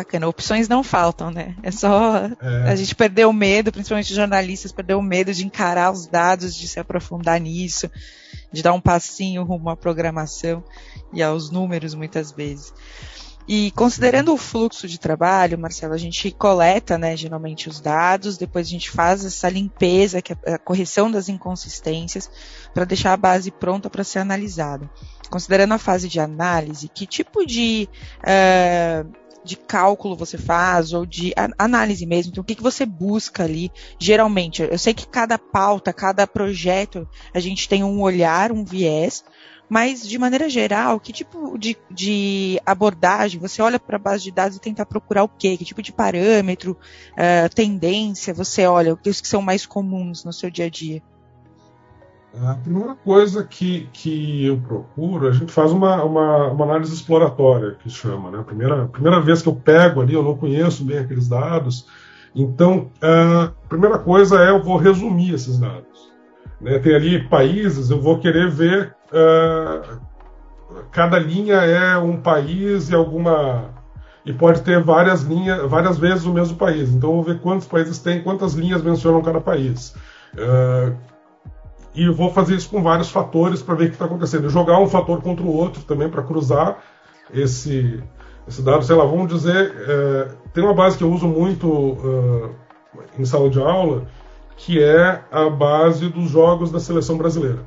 Bacana. 0.00 0.28
Opções 0.28 0.66
não 0.66 0.82
faltam, 0.82 1.30
né? 1.30 1.54
É 1.62 1.70
só 1.70 2.26
é. 2.40 2.70
a 2.70 2.74
gente 2.74 2.94
perder 2.94 3.26
o 3.26 3.32
medo, 3.32 3.70
principalmente 3.70 4.14
jornalistas, 4.14 4.72
perder 4.72 4.94
o 4.94 5.02
medo 5.02 5.32
de 5.32 5.44
encarar 5.44 5.92
os 5.92 6.06
dados, 6.06 6.56
de 6.56 6.66
se 6.66 6.80
aprofundar 6.80 7.38
nisso, 7.38 7.90
de 8.50 8.62
dar 8.62 8.72
um 8.72 8.80
passinho 8.80 9.44
rumo 9.44 9.68
à 9.68 9.76
programação 9.76 10.64
e 11.12 11.22
aos 11.22 11.50
números 11.50 11.94
muitas 11.94 12.32
vezes. 12.32 12.72
E 13.46 13.72
considerando 13.72 14.32
o 14.32 14.38
fluxo 14.38 14.88
de 14.88 14.98
trabalho, 14.98 15.58
Marcelo, 15.58 15.92
a 15.92 15.98
gente 15.98 16.30
coleta, 16.30 16.96
né, 16.96 17.16
geralmente 17.16 17.68
os 17.68 17.80
dados, 17.80 18.38
depois 18.38 18.66
a 18.66 18.70
gente 18.70 18.88
faz 18.88 19.24
essa 19.24 19.48
limpeza, 19.48 20.22
que 20.22 20.32
é 20.32 20.54
a 20.54 20.58
correção 20.58 21.10
das 21.10 21.28
inconsistências, 21.28 22.30
para 22.72 22.84
deixar 22.84 23.12
a 23.12 23.16
base 23.16 23.50
pronta 23.50 23.90
para 23.90 24.04
ser 24.04 24.20
analisada. 24.20 24.88
Considerando 25.28 25.74
a 25.74 25.78
fase 25.78 26.08
de 26.08 26.20
análise, 26.20 26.88
que 26.88 27.06
tipo 27.06 27.44
de 27.44 27.88
uh, 28.20 29.20
de 29.44 29.56
cálculo 29.56 30.16
você 30.16 30.36
faz 30.36 30.92
ou 30.92 31.06
de 31.06 31.32
análise 31.58 32.04
mesmo. 32.06 32.30
Então, 32.30 32.42
o 32.42 32.44
que, 32.44 32.54
que 32.54 32.62
você 32.62 32.84
busca 32.84 33.44
ali? 33.44 33.70
Geralmente, 33.98 34.62
eu 34.62 34.78
sei 34.78 34.94
que 34.94 35.06
cada 35.06 35.38
pauta, 35.38 35.92
cada 35.92 36.26
projeto, 36.26 37.08
a 37.32 37.40
gente 37.40 37.68
tem 37.68 37.82
um 37.82 38.00
olhar, 38.00 38.52
um 38.52 38.64
viés, 38.64 39.24
mas 39.68 40.06
de 40.06 40.18
maneira 40.18 40.50
geral, 40.50 40.98
que 40.98 41.12
tipo 41.12 41.56
de, 41.56 41.76
de 41.88 42.60
abordagem 42.66 43.40
você 43.40 43.62
olha 43.62 43.78
para 43.78 43.96
a 43.96 44.00
base 44.00 44.24
de 44.24 44.32
dados 44.32 44.56
e 44.56 44.60
tenta 44.60 44.84
procurar 44.84 45.22
o 45.22 45.28
quê? 45.28 45.56
Que 45.56 45.64
tipo 45.64 45.80
de 45.80 45.92
parâmetro, 45.92 46.76
uh, 47.12 47.54
tendência 47.54 48.34
você 48.34 48.66
olha? 48.66 48.98
Os 49.06 49.20
que 49.20 49.28
são 49.28 49.40
mais 49.40 49.64
comuns 49.64 50.24
no 50.24 50.32
seu 50.32 50.50
dia 50.50 50.66
a 50.66 50.70
dia? 50.70 51.00
A 52.38 52.54
primeira 52.54 52.94
coisa 52.94 53.42
que, 53.42 53.88
que 53.92 54.46
eu 54.46 54.58
procuro, 54.58 55.26
a 55.26 55.32
gente 55.32 55.50
faz 55.50 55.72
uma, 55.72 56.02
uma, 56.04 56.46
uma 56.48 56.64
análise 56.64 56.94
exploratória, 56.94 57.76
que 57.82 57.90
chama. 57.90 58.30
Né? 58.30 58.42
Primeira, 58.46 58.86
primeira 58.86 59.20
vez 59.20 59.42
que 59.42 59.48
eu 59.48 59.54
pego 59.54 60.00
ali, 60.00 60.14
eu 60.14 60.22
não 60.22 60.36
conheço 60.36 60.84
bem 60.84 60.98
aqueles 60.98 61.28
dados. 61.28 61.86
Então, 62.34 62.90
a 63.02 63.50
primeira 63.68 63.98
coisa 63.98 64.40
é 64.44 64.50
eu 64.50 64.62
vou 64.62 64.76
resumir 64.76 65.34
esses 65.34 65.58
dados. 65.58 66.10
Né? 66.60 66.78
Tem 66.78 66.94
ali 66.94 67.28
países, 67.28 67.90
eu 67.90 68.00
vou 68.00 68.20
querer 68.20 68.48
ver. 68.48 68.94
Uh, 69.12 70.00
cada 70.92 71.18
linha 71.18 71.56
é 71.56 71.98
um 71.98 72.16
país 72.16 72.90
e 72.90 72.94
alguma. 72.94 73.70
E 74.24 74.32
pode 74.32 74.62
ter 74.62 74.80
várias 74.80 75.22
linhas, 75.22 75.68
várias 75.68 75.98
vezes 75.98 76.26
o 76.26 76.32
mesmo 76.32 76.56
país. 76.56 76.90
Então, 76.90 77.10
eu 77.10 77.16
vou 77.16 77.24
ver 77.24 77.40
quantos 77.40 77.66
países 77.66 77.98
tem, 77.98 78.22
quantas 78.22 78.54
linhas 78.54 78.82
mencionam 78.82 79.20
cada 79.20 79.40
país. 79.40 79.96
Uh, 80.34 80.94
e 81.94 82.08
vou 82.08 82.30
fazer 82.32 82.54
isso 82.54 82.68
com 82.68 82.82
vários 82.82 83.10
fatores 83.10 83.62
para 83.62 83.74
ver 83.74 83.84
o 83.84 83.88
que 83.88 83.94
está 83.94 84.04
acontecendo. 84.04 84.48
jogar 84.48 84.78
um 84.78 84.86
fator 84.86 85.20
contra 85.22 85.44
o 85.44 85.54
outro 85.54 85.82
também 85.82 86.08
para 86.08 86.22
cruzar 86.22 86.78
esse, 87.32 88.02
esse 88.46 88.62
dado. 88.62 88.84
Sei 88.84 88.94
lá, 88.94 89.04
vamos 89.04 89.28
dizer, 89.28 89.74
é, 89.88 90.28
tem 90.52 90.62
uma 90.62 90.74
base 90.74 90.96
que 90.96 91.04
eu 91.04 91.10
uso 91.10 91.26
muito 91.26 91.68
uh, 91.68 92.50
em 93.18 93.24
sala 93.24 93.50
de 93.50 93.60
aula, 93.60 94.06
que 94.56 94.82
é 94.82 95.20
a 95.32 95.48
base 95.48 96.08
dos 96.08 96.30
jogos 96.30 96.70
da 96.70 96.78
seleção 96.78 97.16
brasileira. 97.16 97.64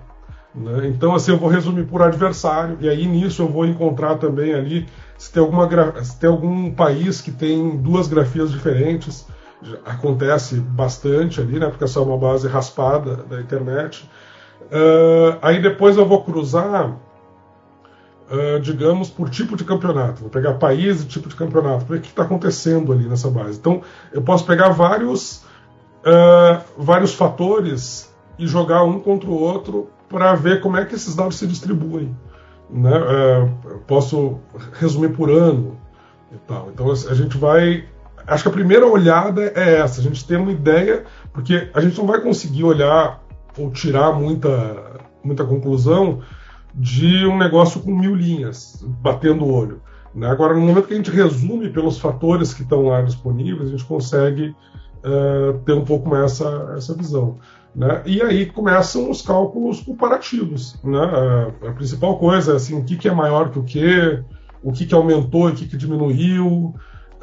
Né? 0.53 0.87
Então, 0.87 1.15
assim, 1.15 1.31
eu 1.31 1.37
vou 1.37 1.49
resumir 1.49 1.85
por 1.85 2.01
adversário, 2.01 2.77
e 2.79 2.87
aí 2.87 3.07
nisso 3.07 3.41
eu 3.41 3.47
vou 3.47 3.65
encontrar 3.65 4.15
também 4.15 4.53
ali 4.53 4.85
se 5.17 5.31
tem, 5.31 5.41
alguma, 5.41 5.67
se 6.03 6.19
tem 6.19 6.29
algum 6.29 6.71
país 6.71 7.21
que 7.21 7.31
tem 7.31 7.77
duas 7.77 8.07
grafias 8.07 8.51
diferentes 8.51 9.25
acontece 9.85 10.55
bastante 10.55 11.39
ali, 11.39 11.59
né? 11.59 11.67
Porque 11.67 11.83
é 11.83 11.87
só 11.87 12.03
uma 12.03 12.17
base 12.17 12.47
raspada 12.47 13.17
da 13.17 13.39
internet. 13.39 14.09
Uh, 14.63 15.37
aí 15.41 15.61
depois 15.61 15.97
eu 15.97 16.05
vou 16.05 16.23
cruzar, 16.23 16.89
uh, 16.89 18.59
digamos, 18.61 19.09
por 19.09 19.29
tipo 19.29 19.55
de 19.55 19.63
campeonato. 19.63 20.21
Vou 20.21 20.29
pegar 20.29 20.53
país 20.55 21.03
e 21.03 21.05
tipo 21.05 21.29
de 21.29 21.35
campeonato, 21.35 21.85
ver 21.85 21.97
o 21.97 22.01
que 22.01 22.07
está 22.07 22.23
acontecendo 22.23 22.91
ali 22.91 23.07
nessa 23.07 23.29
base. 23.29 23.59
Então, 23.59 23.81
eu 24.11 24.21
posso 24.21 24.45
pegar 24.45 24.69
vários, 24.69 25.43
uh, 26.05 26.61
vários 26.77 27.13
fatores 27.13 28.13
e 28.37 28.47
jogar 28.47 28.83
um 28.83 28.99
contra 28.99 29.29
o 29.29 29.39
outro 29.39 29.89
para 30.09 30.33
ver 30.33 30.61
como 30.61 30.77
é 30.77 30.85
que 30.85 30.95
esses 30.95 31.15
dados 31.15 31.37
se 31.37 31.47
distribuem. 31.47 32.15
Né? 32.69 32.89
posso 33.85 34.39
resumir 34.73 35.09
por 35.09 35.29
ano 35.29 35.77
e 36.31 36.37
tal. 36.47 36.69
Então, 36.73 36.89
a 36.89 37.13
gente 37.13 37.37
vai 37.37 37.85
acho 38.27 38.43
que 38.43 38.49
a 38.49 38.53
primeira 38.53 38.85
olhada 38.85 39.51
é 39.55 39.79
essa, 39.79 39.99
a 39.99 40.03
gente 40.03 40.25
tem 40.25 40.37
uma 40.37 40.51
ideia, 40.51 41.03
porque 41.31 41.69
a 41.73 41.81
gente 41.81 41.97
não 41.97 42.05
vai 42.05 42.21
conseguir 42.21 42.63
olhar 42.63 43.23
ou 43.57 43.71
tirar 43.71 44.13
muita, 44.13 44.99
muita 45.23 45.43
conclusão 45.43 46.21
de 46.73 47.25
um 47.25 47.37
negócio 47.37 47.81
com 47.81 47.95
mil 47.95 48.15
linhas, 48.15 48.83
batendo 49.01 49.45
o 49.45 49.53
olho. 49.53 49.81
Né? 50.13 50.27
Agora, 50.27 50.53
no 50.53 50.61
momento 50.61 50.87
que 50.87 50.93
a 50.93 50.97
gente 50.97 51.11
resume 51.11 51.69
pelos 51.69 51.99
fatores 51.99 52.53
que 52.53 52.63
estão 52.63 52.83
lá 52.83 53.01
disponíveis, 53.01 53.69
a 53.69 53.71
gente 53.71 53.85
consegue 53.85 54.55
uh, 55.03 55.57
ter 55.65 55.73
um 55.73 55.85
pouco 55.85 56.09
mais 56.09 56.33
essa, 56.33 56.73
essa 56.75 56.95
visão. 56.95 57.37
Né? 57.75 58.01
E 58.05 58.21
aí 58.21 58.45
começam 58.45 59.09
os 59.09 59.21
cálculos 59.21 59.81
comparativos. 59.81 60.75
Né? 60.83 60.99
A, 60.99 61.69
a 61.69 61.73
principal 61.73 62.17
coisa 62.17 62.53
é 62.53 62.55
assim, 62.55 62.77
o 62.77 62.83
que, 62.83 62.95
que 62.95 63.07
é 63.07 63.13
maior 63.13 63.49
que 63.49 63.59
o 63.59 63.63
que, 63.63 64.23
o 64.61 64.71
que, 64.71 64.85
que 64.85 64.95
aumentou 64.95 65.49
e 65.49 65.53
o 65.53 65.55
que, 65.55 65.67
que 65.67 65.77
diminuiu, 65.77 66.73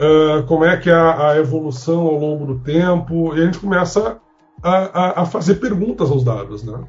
uh, 0.00 0.42
como 0.47 0.64
é 0.64 0.76
que 0.76 0.88
é 0.88 0.95
a, 0.95 1.30
a, 1.30 1.37
evolução 1.37 2.07
ao 2.07 2.19
longo 2.19 2.47
do 2.47 2.59
tempo, 2.61 3.37
e 3.37 3.42
a 3.42 3.45
gente 3.45 3.59
começa 3.59 4.19
a, 4.62 4.71
a, 4.71 5.23
a 5.23 5.26
fazer 5.26 5.57
perguntas 5.57 6.11
aos 6.11 6.25
dados, 6.25 6.64
né? 6.64 6.83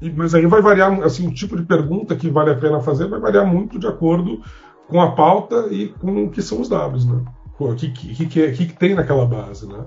E, 0.00 0.10
mas 0.10 0.34
aí 0.34 0.46
vai 0.46 0.60
variar, 0.60 0.92
assim, 1.02 1.28
o 1.28 1.34
tipo 1.34 1.56
de 1.56 1.64
pergunta 1.64 2.16
que 2.16 2.30
vale 2.30 2.50
a 2.50 2.56
pena 2.56 2.80
fazer 2.80 3.08
vai 3.08 3.20
variar 3.20 3.46
muito 3.46 3.78
de 3.78 3.86
acordo 3.86 4.42
com 4.88 5.00
a 5.00 5.12
pauta 5.12 5.68
e 5.70 5.88
com 5.88 6.24
o 6.24 6.30
que 6.30 6.42
são 6.42 6.60
os 6.60 6.68
dados, 6.68 7.06
né? 7.06 7.22
O 7.58 7.74
que, 7.74 7.90
que, 7.90 8.26
que, 8.26 8.52
que, 8.52 8.66
tem 8.72 8.94
naquela 8.94 9.24
base, 9.24 9.66
né? 9.68 9.84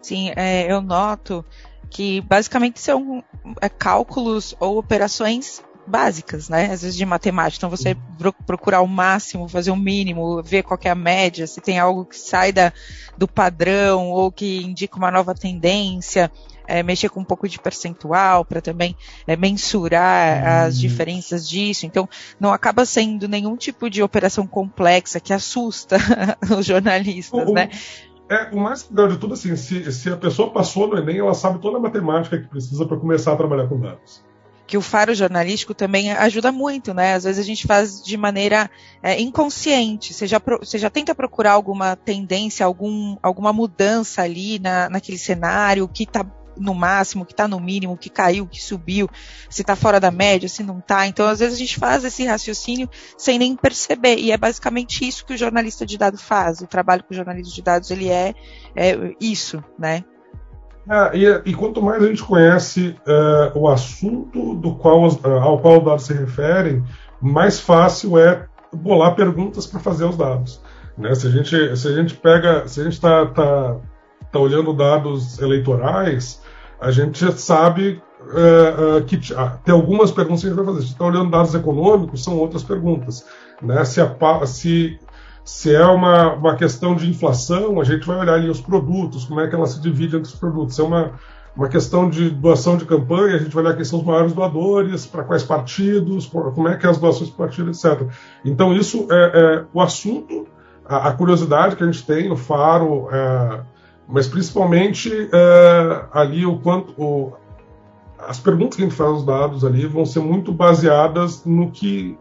Sim, 0.00 0.32
é, 0.34 0.72
eu 0.72 0.80
noto 0.80 1.44
que 1.90 2.22
basicamente 2.22 2.80
são 2.80 3.22
é, 3.60 3.68
cálculos 3.68 4.56
ou 4.58 4.78
operações 4.78 5.62
básicas, 5.86 6.48
né? 6.48 6.66
Às 6.66 6.82
vezes 6.82 6.96
de 6.96 7.04
matemática. 7.04 7.58
Então 7.58 7.70
você 7.70 7.96
procurar 8.46 8.80
o 8.80 8.86
máximo, 8.86 9.48
fazer 9.48 9.70
o 9.70 9.76
mínimo, 9.76 10.42
ver 10.42 10.62
qual 10.62 10.78
é 10.82 10.90
a 10.90 10.94
média, 10.94 11.46
se 11.46 11.60
tem 11.60 11.78
algo 11.78 12.04
que 12.04 12.18
sai 12.18 12.52
da, 12.52 12.72
do 13.16 13.26
padrão 13.26 14.10
ou 14.10 14.30
que 14.30 14.62
indica 14.62 14.96
uma 14.96 15.10
nova 15.10 15.34
tendência. 15.34 16.30
É, 16.64 16.80
mexer 16.80 17.08
com 17.08 17.20
um 17.20 17.24
pouco 17.24 17.48
de 17.48 17.58
percentual 17.58 18.44
para 18.44 18.60
também 18.60 18.96
é, 19.26 19.36
mensurar 19.36 20.38
hum. 20.38 20.66
as 20.66 20.78
diferenças 20.78 21.46
disso. 21.46 21.86
Então, 21.86 22.08
não 22.38 22.52
acaba 22.52 22.86
sendo 22.86 23.26
nenhum 23.26 23.56
tipo 23.56 23.90
de 23.90 24.00
operação 24.00 24.46
complexa 24.46 25.18
que 25.18 25.32
assusta 25.32 25.96
os 26.56 26.64
jornalistas, 26.64 27.48
o, 27.48 27.52
né? 27.52 27.68
É, 28.30 28.48
o 28.54 28.60
mais 28.60 28.88
legal 28.88 29.08
de 29.08 29.18
tudo, 29.18 29.34
assim, 29.34 29.56
se, 29.56 29.92
se 29.92 30.08
a 30.08 30.16
pessoa 30.16 30.50
passou 30.50 30.86
no 30.86 30.96
Enem, 30.96 31.18
ela 31.18 31.34
sabe 31.34 31.58
toda 31.58 31.78
a 31.78 31.80
matemática 31.80 32.38
que 32.38 32.46
precisa 32.46 32.86
para 32.86 32.96
começar 32.96 33.32
a 33.32 33.36
trabalhar 33.36 33.66
com 33.66 33.80
dados 33.80 34.22
que 34.72 34.78
o 34.78 34.80
faro 34.80 35.14
jornalístico 35.14 35.74
também 35.74 36.12
ajuda 36.12 36.50
muito, 36.50 36.94
né? 36.94 37.12
Às 37.12 37.24
vezes 37.24 37.38
a 37.38 37.46
gente 37.46 37.66
faz 37.66 38.02
de 38.02 38.16
maneira 38.16 38.70
é, 39.02 39.20
inconsciente. 39.20 40.14
Você 40.14 40.26
já, 40.26 40.40
você 40.58 40.78
já 40.78 40.88
tenta 40.88 41.14
procurar 41.14 41.52
alguma 41.52 41.94
tendência, 41.94 42.64
algum, 42.64 43.18
alguma 43.22 43.52
mudança 43.52 44.22
ali 44.22 44.58
na, 44.58 44.88
naquele 44.88 45.18
cenário, 45.18 45.86
que 45.86 46.04
está 46.04 46.24
no 46.56 46.74
máximo, 46.74 47.26
que 47.26 47.34
está 47.34 47.46
no 47.46 47.60
mínimo, 47.60 47.98
que 47.98 48.08
caiu, 48.08 48.46
que 48.46 48.62
subiu, 48.62 49.10
se 49.50 49.60
está 49.60 49.76
fora 49.76 50.00
da 50.00 50.10
média, 50.10 50.48
se 50.48 50.62
não 50.62 50.78
está. 50.78 51.06
Então, 51.06 51.26
às 51.28 51.40
vezes 51.40 51.54
a 51.56 51.58
gente 51.58 51.78
faz 51.78 52.02
esse 52.02 52.24
raciocínio 52.24 52.88
sem 53.18 53.38
nem 53.38 53.54
perceber. 53.54 54.16
E 54.16 54.32
é 54.32 54.38
basicamente 54.38 55.06
isso 55.06 55.26
que 55.26 55.34
o 55.34 55.38
jornalista 55.38 55.84
de 55.84 55.98
dados 55.98 56.22
faz. 56.22 56.62
O 56.62 56.66
trabalho 56.66 57.04
com 57.04 57.12
o 57.12 57.14
jornalista 57.14 57.54
de 57.54 57.60
dados 57.60 57.90
ele 57.90 58.08
é, 58.08 58.34
é 58.74 59.14
isso, 59.20 59.62
né? 59.78 60.02
É, 60.88 61.16
e, 61.16 61.50
e, 61.50 61.54
quanto 61.54 61.80
mais 61.80 62.02
a 62.02 62.06
gente 62.06 62.22
conhece 62.22 62.96
é, 63.06 63.52
o 63.54 63.68
assunto 63.68 64.54
do 64.54 64.74
qual, 64.74 65.06
é, 65.06 65.38
ao 65.40 65.60
qual 65.60 65.78
os 65.78 65.84
dados 65.84 66.04
se 66.04 66.12
referem, 66.12 66.82
mais 67.20 67.60
fácil 67.60 68.18
é 68.18 68.46
bolar 68.72 69.14
perguntas 69.14 69.66
para 69.66 69.78
fazer 69.78 70.04
os 70.04 70.16
dados. 70.16 70.60
Né? 70.98 71.14
Se, 71.14 71.26
a 71.28 71.30
gente, 71.30 71.76
se 71.76 71.88
a 71.88 71.92
gente 71.92 72.14
pega, 72.14 72.66
se 72.66 72.80
a 72.80 72.84
gente 72.84 72.94
está 72.94 73.26
tá, 73.26 73.76
tá 74.32 74.38
olhando 74.38 74.72
dados 74.72 75.38
eleitorais, 75.38 76.42
a 76.80 76.90
gente 76.90 77.32
sabe 77.40 78.02
é, 78.34 79.00
que 79.02 79.20
ah, 79.36 79.58
tem 79.64 79.72
algumas 79.72 80.10
perguntas 80.10 80.40
que 80.40 80.46
a 80.46 80.50
gente 80.50 80.58
vai 80.58 80.66
fazer. 80.66 80.86
Se 80.86 80.92
está 80.92 81.04
olhando 81.04 81.30
dados 81.30 81.54
econômicos, 81.54 82.24
são 82.24 82.36
outras 82.38 82.64
perguntas. 82.64 83.24
Né? 83.60 83.84
Se, 83.84 84.00
a, 84.00 84.46
se 84.46 84.98
se 85.44 85.74
é 85.74 85.84
uma, 85.84 86.34
uma 86.34 86.56
questão 86.56 86.94
de 86.94 87.10
inflação, 87.10 87.80
a 87.80 87.84
gente 87.84 88.06
vai 88.06 88.18
olhar 88.18 88.34
ali 88.34 88.48
os 88.48 88.60
produtos, 88.60 89.24
como 89.24 89.40
é 89.40 89.48
que 89.48 89.54
ela 89.54 89.66
se 89.66 89.80
divide 89.80 90.16
entre 90.16 90.28
os 90.28 90.38
produtos. 90.38 90.76
Se 90.76 90.80
é 90.80 90.84
uma, 90.84 91.12
uma 91.56 91.68
questão 91.68 92.08
de 92.08 92.30
doação 92.30 92.76
de 92.76 92.84
campanha, 92.84 93.36
a 93.36 93.38
gente 93.38 93.52
vai 93.52 93.64
olhar 93.64 93.74
quem 93.74 93.84
são 93.84 93.98
os 93.98 94.04
maiores 94.04 94.32
doadores, 94.32 95.04
para 95.04 95.24
quais 95.24 95.42
partidos, 95.42 96.26
como 96.26 96.68
é 96.68 96.76
que 96.76 96.86
é 96.86 96.90
as 96.90 96.98
doações 96.98 97.30
de 97.30 97.36
partido, 97.36 97.70
etc. 97.70 98.06
Então, 98.44 98.72
isso 98.72 99.06
é, 99.10 99.32
é 99.34 99.64
o 99.72 99.80
assunto, 99.80 100.46
a, 100.84 101.08
a, 101.08 101.12
curiosidade 101.12 101.74
que 101.74 101.82
a 101.82 101.86
gente 101.86 102.06
tem, 102.06 102.30
o 102.30 102.36
faro, 102.36 103.08
é, 103.10 103.60
mas 104.08 104.28
principalmente 104.28 105.28
é, 105.32 106.04
ali 106.12 106.46
o 106.46 106.58
quanto. 106.58 106.94
O, 106.96 107.32
as 108.18 108.38
perguntas 108.38 108.76
que 108.76 108.82
a 108.82 108.86
gente 108.86 108.96
faz 108.96 109.10
aos 109.10 109.24
dados 109.24 109.64
ali 109.64 109.84
vão 109.84 110.06
ser 110.06 110.20
muito 110.20 110.52
baseadas 110.52 111.44
no 111.44 111.72
que 111.72 112.16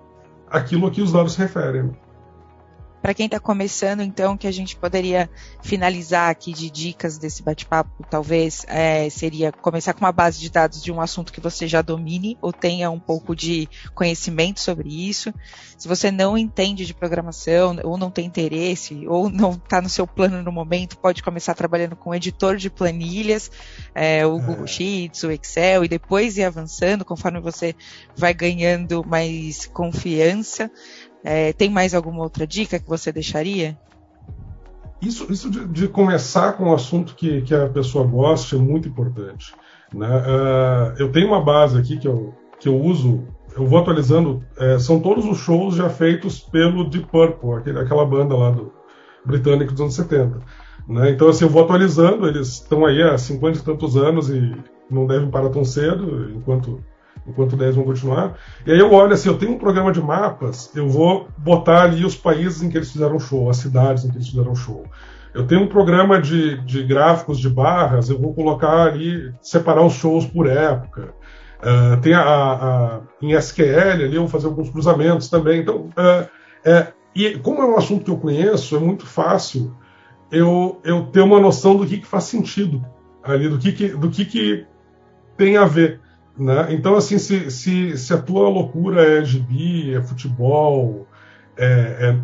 aquilo 0.50 0.88
a 0.88 0.92
que 0.92 1.00
os 1.00 1.12
dados 1.12 1.34
se 1.34 1.40
referem. 1.40 1.92
Para 3.02 3.14
quem 3.14 3.26
está 3.26 3.40
começando, 3.40 4.02
então, 4.02 4.38
que 4.38 4.48
a 4.48 4.52
gente 4.52 4.76
poderia 4.76 5.30
finalizar 5.62 6.30
aqui 6.30 6.54
de 6.54 6.70
dicas 6.70 7.18
desse 7.18 7.42
bate-papo, 7.42 8.06
talvez 8.10 8.64
é, 8.68 9.10
seria 9.10 9.52
começar 9.52 9.94
com 9.94 10.02
uma 10.02 10.12
base 10.12 10.40
de 10.40 10.50
dados 10.50 10.84
de 10.84 10.92
um 10.92 11.02
assunto 11.02 11.34
que 11.34 11.42
você 11.42 11.68
já 11.68 11.82
domine 11.82 12.38
ou 12.42 12.54
tenha 12.54 12.92
um 12.92 13.00
pouco 13.00 13.36
de 13.36 13.68
conhecimento 13.96 14.60
sobre 14.60 14.90
isso. 14.90 15.34
Se 15.78 15.88
você 15.88 16.12
não 16.12 16.38
entende 16.38 16.86
de 16.86 16.94
programação 16.94 17.76
ou 17.84 17.98
não 17.98 18.12
tem 18.12 18.26
interesse 18.26 19.08
ou 19.08 19.30
não 19.30 19.52
está 19.52 19.82
no 19.82 19.90
seu 19.90 20.06
plano 20.06 20.44
no 20.44 20.52
momento, 20.52 20.98
pode 20.98 21.24
começar 21.24 21.56
trabalhando 21.56 21.96
com 21.96 22.14
editor 22.14 22.56
de 22.56 22.70
planilhas, 22.70 23.50
é, 23.96 24.26
o 24.26 24.38
Google 24.40 24.66
é. 24.66 24.68
Sheets, 24.68 25.24
o 25.24 25.32
Excel, 25.32 25.84
e 25.84 25.88
depois 25.88 26.38
ir 26.38 26.44
avançando 26.44 27.04
conforme 27.04 27.40
você 27.40 27.76
vai 28.16 28.34
ganhando 28.34 29.04
mais 29.04 29.66
confiança. 29.66 30.70
É, 31.24 31.54
tem 31.54 31.70
mais 31.70 31.94
alguma 31.94 32.24
outra 32.24 32.48
dica 32.48 32.80
que 32.80 32.88
você 32.88 33.12
deixaria? 33.12 33.78
Isso, 35.02 35.32
isso 35.32 35.50
de, 35.50 35.68
de 35.68 35.88
começar 35.88 36.54
com 36.54 36.66
um 36.66 36.74
assunto 36.74 37.16
que, 37.16 37.42
que 37.42 37.56
a 37.56 37.68
pessoa 37.68 38.06
gosta 38.06 38.56
é 38.56 38.60
muito 38.60 38.88
importante. 38.88 39.54
Né? 39.94 40.08
Uh, 40.08 40.96
eu 41.00 41.12
tenho 41.12 41.28
uma 41.28 41.42
base 41.42 41.78
aqui 41.78 41.98
que 41.98 42.08
eu, 42.08 42.34
que 42.60 42.70
eu 42.70 42.80
uso, 42.80 43.28
eu 43.56 43.66
vou 43.66 43.80
atualizando, 43.80 44.44
é, 44.58 44.78
são 44.80 45.00
todos 45.00 45.26
os 45.26 45.38
shows 45.40 45.76
já 45.76 45.90
feitos 45.90 46.40
pelo 46.40 46.88
Deep 46.88 47.08
Purple, 47.08 47.54
aquele, 47.54 47.80
aquela 47.80 48.06
banda 48.06 48.36
lá 48.36 48.52
do 48.52 48.72
britânico 49.26 49.72
dos 49.72 49.82
anos 49.82 49.96
70. 49.96 50.40
Né? 50.88 51.12
Então, 51.12 51.28
assim, 51.28 51.46
eu 51.46 51.50
vou 51.50 51.64
atualizando, 51.64 52.28
eles 52.28 52.48
estão 52.48 52.86
aí 52.86 53.02
há 53.02 53.18
50 53.18 53.58
e 53.58 53.62
tantos 53.64 53.98
anos 53.98 54.30
e 54.30 54.56
não 54.90 55.08
devem 55.08 55.30
parar 55.30 55.50
tão 55.50 55.66
cedo, 55.66 56.32
enquanto 56.36 56.84
enquanto 57.28 57.56
10 57.56 57.76
vão 57.76 57.86
continuar. 57.86 58.38
E 58.66 58.72
aí 58.72 58.80
eu 58.80 58.92
olho 58.92 59.14
assim, 59.14 59.30
eu 59.30 59.38
tenho 59.38 59.54
um 59.54 59.58
programa 59.58 59.92
de 59.92 60.02
mapas, 60.02 60.72
eu 60.76 60.88
vou 60.88 61.28
botar 61.38 61.84
ali 61.84 62.06
os 62.06 62.16
países 62.16 62.62
em 62.62 62.70
que 62.70 62.78
eles 62.78 62.92
fizeram 62.92 63.20
show, 63.20 63.50
as 63.50 63.58
cidades 63.58 64.04
em 64.04 64.10
que 64.10 64.18
eles 64.18 64.30
fizeram 64.30 64.56
show. 64.56 64.86
Eu 65.34 65.48
tenho 65.48 65.62
um 65.62 65.68
programa 65.68 66.20
de, 66.20 66.58
de 66.66 66.84
gráficos 66.84 67.40
de 67.40 67.50
barras, 67.50 68.10
eu 68.10 68.20
vou 68.20 68.34
colocar 68.34 68.88
ali, 68.88 69.34
separar 69.42 69.86
os 69.86 69.94
shows 69.94 70.26
por 70.26 70.48
época. 70.48 71.14
Uh, 71.62 72.02
tem 72.02 72.14
a, 72.14 72.22
a, 72.24 73.00
em 73.22 73.34
SQL 73.34 74.04
ali, 74.04 74.16
eu 74.16 74.22
vou 74.22 74.28
fazer 74.28 74.48
alguns 74.48 74.70
cruzamentos 74.70 75.30
também. 75.30 75.62
Então, 75.62 75.90
uh, 75.92 76.28
é, 76.66 76.88
e 77.16 77.38
como 77.38 77.62
é 77.62 77.66
um 77.66 77.78
assunto 77.78 78.04
que 78.04 78.12
eu 78.12 78.18
conheço, 78.18 78.76
é 78.76 78.80
muito 78.80 79.06
fácil 79.06 79.74
eu, 80.30 80.82
eu 80.84 81.06
ter 81.06 81.22
uma 81.22 81.40
noção 81.40 81.78
do 81.78 81.86
que, 81.86 82.00
que 82.00 82.08
faz 82.08 82.26
sentido 82.26 82.84
ali, 83.24 83.48
do 83.48 83.58
que, 83.58 83.72
que, 83.72 83.88
do 83.90 84.10
que, 84.10 84.26
que 84.26 84.66
tem 85.38 85.56
a 85.56 85.66
ver. 85.66 86.01
Né? 86.38 86.68
Então, 86.74 86.96
assim, 86.96 87.18
se, 87.18 87.52
se, 87.52 87.98
se, 87.98 88.14
a 88.14 88.18
tua 88.18 88.48
loucura 88.50 89.20
é 89.20 89.24
gibi, 89.24 89.94
é 89.94 90.02
futebol, 90.02 91.08
é, 91.58 91.66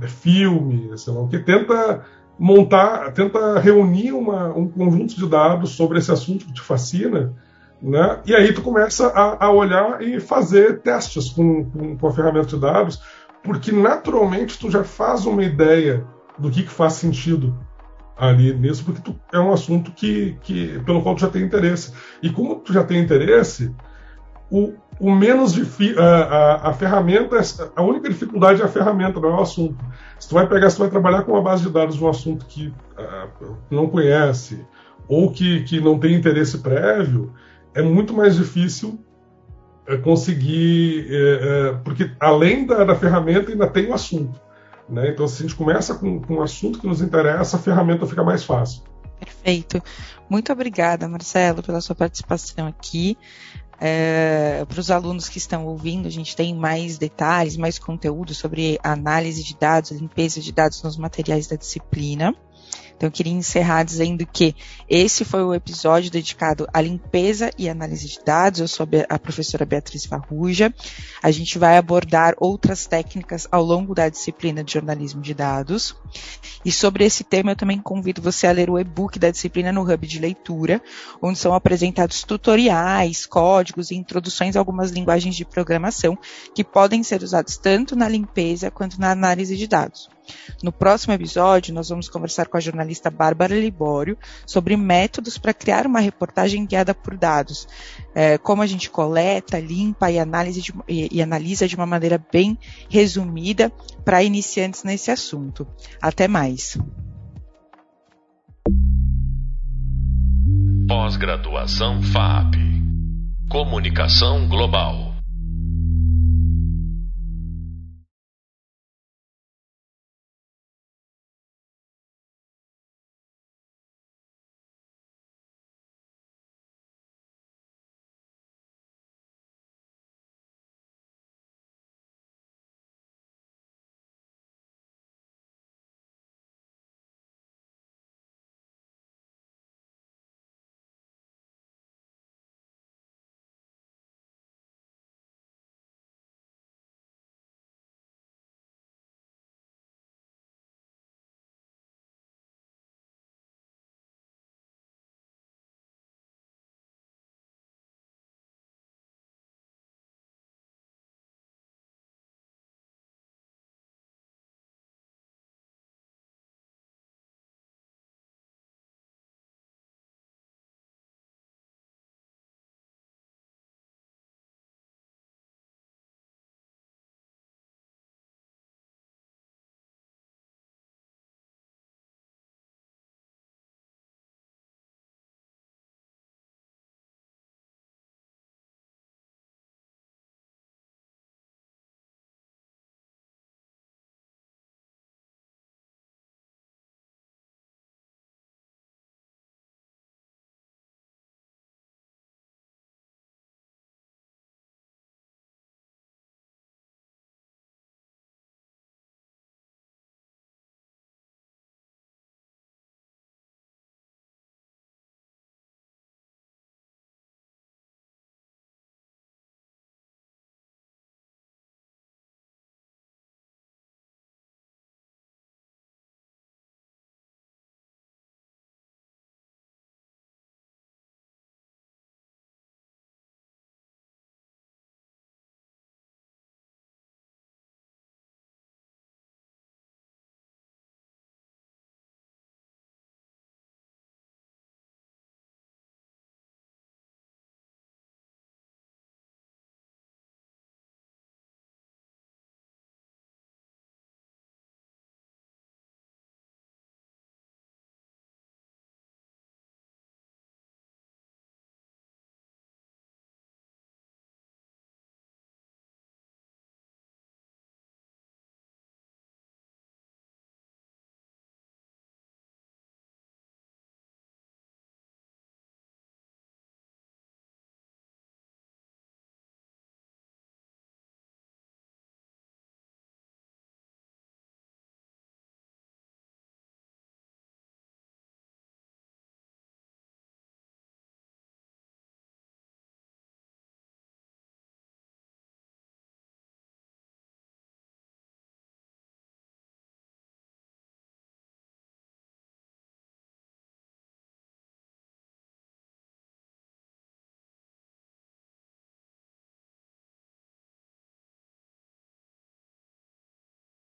é, 0.02 0.06
é 0.06 0.08
filme, 0.08 0.98
sei 0.98 1.14
lá 1.14 1.22
o 1.22 1.28
que, 1.28 1.40
tenta 1.40 2.06
montar, 2.40 3.12
tenta 3.12 3.60
reunir 3.60 4.14
uma, 4.14 4.48
um 4.56 4.68
conjunto 4.68 5.16
de 5.16 5.28
dados 5.28 5.72
sobre 5.72 6.00
esse 6.00 6.12
assunto 6.12 6.46
que 6.46 6.54
te 6.54 6.62
fascina, 6.62 7.36
né? 7.82 8.20
e 8.26 8.34
aí 8.34 8.54
tu 8.54 8.62
começa 8.62 9.08
a, 9.08 9.46
a 9.46 9.52
olhar 9.52 10.02
e 10.02 10.20
fazer 10.20 10.80
testes 10.82 11.30
com, 11.30 11.66
com, 11.66 11.98
com, 11.98 12.08
a 12.08 12.12
ferramenta 12.12 12.48
de 12.48 12.60
dados, 12.60 13.02
porque 13.44 13.72
naturalmente 13.72 14.58
tu 14.58 14.72
já 14.72 14.84
faz 14.84 15.26
uma 15.26 15.44
ideia 15.44 16.06
do 16.38 16.50
que, 16.50 16.64
que 16.64 16.72
faz 16.72 16.94
sentido 16.94 17.58
ali 18.18 18.54
nisso, 18.54 18.84
porque 18.84 19.02
tu, 19.02 19.16
é 19.32 19.40
um 19.40 19.54
assunto 19.54 19.92
que, 19.92 20.38
que, 20.42 20.80
pelo 20.80 21.04
qual 21.04 21.16
tu 21.16 21.22
já 21.22 21.30
tem 21.30 21.44
interesse. 21.44 21.94
E 22.22 22.30
como 22.30 22.56
tu 22.56 22.74
já 22.74 22.84
tem 22.84 23.00
interesse, 23.00 23.74
o, 24.50 24.74
o 25.00 25.12
menos 25.12 25.54
difícil. 25.54 26.02
A, 26.02 26.70
a, 26.70 26.74
ferramenta, 26.74 27.40
a 27.76 27.82
única 27.82 28.10
dificuldade 28.10 28.62
é 28.62 28.66
a 28.66 28.70
ferramenta, 28.70 29.20
não 29.20 29.30
é 29.30 29.34
o 29.34 29.42
assunto. 29.42 29.78
Se 30.20 30.28
tu 30.28 30.36
vai 30.36 30.48
pegar, 30.48 30.70
se 30.70 30.78
tu 30.78 30.80
vai 30.80 30.90
trabalhar 30.90 31.24
com 31.24 31.34
uma 31.34 31.42
base 31.42 31.64
de 31.64 31.70
dados 31.70 31.96
de 31.96 32.04
um 32.04 32.10
assunto 32.10 32.46
que 32.46 32.68
uh, 32.68 33.58
não 33.70 33.88
conhece 33.88 34.66
ou 35.08 35.32
que, 35.32 35.64
que 35.64 35.80
não 35.80 36.00
tem 36.00 36.16
interesse 36.16 36.60
prévio, 36.60 37.34
é 37.74 37.82
muito 37.82 38.14
mais 38.14 38.36
difícil 38.36 39.00
uh, 39.90 39.98
conseguir. 40.02 41.08
Uh, 41.08 41.80
porque 41.84 42.12
além 42.20 42.66
da, 42.66 42.84
da, 42.84 42.96
ferramenta, 42.96 43.52
ainda 43.52 43.68
tem 43.68 43.88
o 43.90 43.94
assunto. 43.94 44.40
Né? 44.90 45.10
Então, 45.10 45.28
se 45.28 45.44
a 45.44 45.46
gente 45.46 45.56
começa 45.56 45.96
com, 45.96 46.22
com 46.22 46.36
um 46.36 46.42
assunto 46.42 46.80
que 46.80 46.88
nos 46.88 47.02
interessa, 47.02 47.58
a 47.58 47.60
ferramenta 47.60 48.08
fica 48.08 48.24
mais 48.24 48.44
fácil. 48.44 48.84
Perfeito. 49.20 49.82
Muito 50.30 50.52
obrigada, 50.52 51.08
Marcelo, 51.08 51.64
pela 51.64 51.82
sua 51.82 51.96
participação 51.96 52.68
aqui. 52.68 53.18
É, 53.80 54.66
para 54.68 54.80
os 54.80 54.90
alunos 54.90 55.30
que 55.30 55.38
estão 55.38 55.66
ouvindo, 55.66 56.08
a 56.08 56.12
gente 56.12 56.36
tem 56.36 56.56
mais 56.56 56.98
detalhes, 56.98 57.56
mais 57.56 57.78
conteúdo 57.78 58.34
sobre 58.34 58.80
análise 58.84 59.44
de 59.44 59.56
dados, 59.56 59.92
limpeza 59.92 60.42
de 60.42 60.52
dados 60.52 60.82
nos 60.82 60.98
materiais 60.98 61.48
da 61.48 61.56
disciplina. 61.56 62.36
Então, 62.96 63.08
eu 63.08 63.12
queria 63.12 63.34
encerrar 63.34 63.84
dizendo 63.84 64.26
que 64.26 64.56
esse 64.90 65.24
foi 65.24 65.44
o 65.44 65.54
episódio 65.54 66.10
dedicado 66.10 66.68
à 66.74 66.82
limpeza 66.82 67.52
e 67.58 67.70
análise 67.70 68.08
de 68.08 68.20
dados. 68.26 68.60
Eu 68.60 68.68
sou 68.68 68.88
a 69.08 69.20
professora 69.20 69.66
Beatriz 69.66 70.06
Farruja. 70.06 70.74
A 71.22 71.30
gente 71.30 71.60
vai 71.60 71.78
abordar 71.78 72.34
outras 72.40 72.88
técnicas 72.88 73.48
ao 73.52 73.64
longo 73.64 73.94
da 73.94 74.10
disciplina 74.10 74.64
de 74.64 74.74
jornalismo 74.74 75.22
de 75.22 75.34
dados. 75.34 75.96
E 76.66 76.72
sobre 76.72 77.06
esse 77.06 77.24
tema, 77.24 77.52
eu 77.52 77.56
também 77.56 77.80
convido 77.80 78.22
você 78.22 78.48
a 78.48 78.52
ler 78.52 78.70
o 78.70 78.80
e-book 78.80 79.20
da 79.20 79.30
disciplina 79.30 79.72
no 79.72 79.82
Hub 79.82 80.08
de 80.08 80.20
Leitura, 80.20 80.82
onde 81.22 81.38
são 81.38 81.54
apresentados 81.54 82.24
tutoriais, 82.24 83.26
códigos 83.26 83.92
e 83.92 83.96
introduções 83.96 84.56
a 84.56 84.60
algumas 84.60 84.92
linguagens 84.92 85.36
de 85.36 85.46
programação 85.46 86.18
que 86.54 86.64
podem 86.64 87.04
ser 87.04 87.22
usados 87.22 87.58
tanto 87.58 87.96
na 87.96 88.10
limpeza 88.10 88.72
quanto 88.72 89.00
na 89.00 89.12
análise 89.12 89.56
de 89.56 89.68
dados. 89.68 90.17
No 90.62 90.72
próximo 90.72 91.14
episódio, 91.14 91.74
nós 91.74 91.90
vamos 91.90 92.10
conversar 92.10 92.48
com 92.48 92.58
a 92.58 92.60
jornalista 92.60 93.10
Bárbara 93.10 93.58
Libório 93.58 94.18
sobre 94.46 94.76
métodos 94.76 95.38
para 95.38 95.54
criar 95.54 95.86
uma 95.86 96.00
reportagem 96.00 96.66
guiada 96.66 96.94
por 96.94 97.18
dados. 97.18 97.68
É, 98.16 98.38
como 98.38 98.62
a 98.62 98.68
gente 98.68 98.90
coleta, 98.90 99.60
limpa 99.60 100.10
e, 100.12 100.20
analisa 100.20 100.62
de, 100.62 100.74
e, 100.88 101.18
e 101.18 101.22
analisa 101.22 101.68
de 101.68 101.76
uma 101.76 101.86
maneira 101.86 102.24
bem 102.32 102.58
resumida 102.90 103.72
para 104.04 104.24
iniciantes 104.24 104.84
nesse 104.84 105.12
assunto. 105.12 105.68
Até 106.02 106.28
mais. 106.28 106.78
Pós-graduação 110.88 112.02
FAP 112.02 112.56
Comunicação 113.50 114.48
Global 114.48 115.17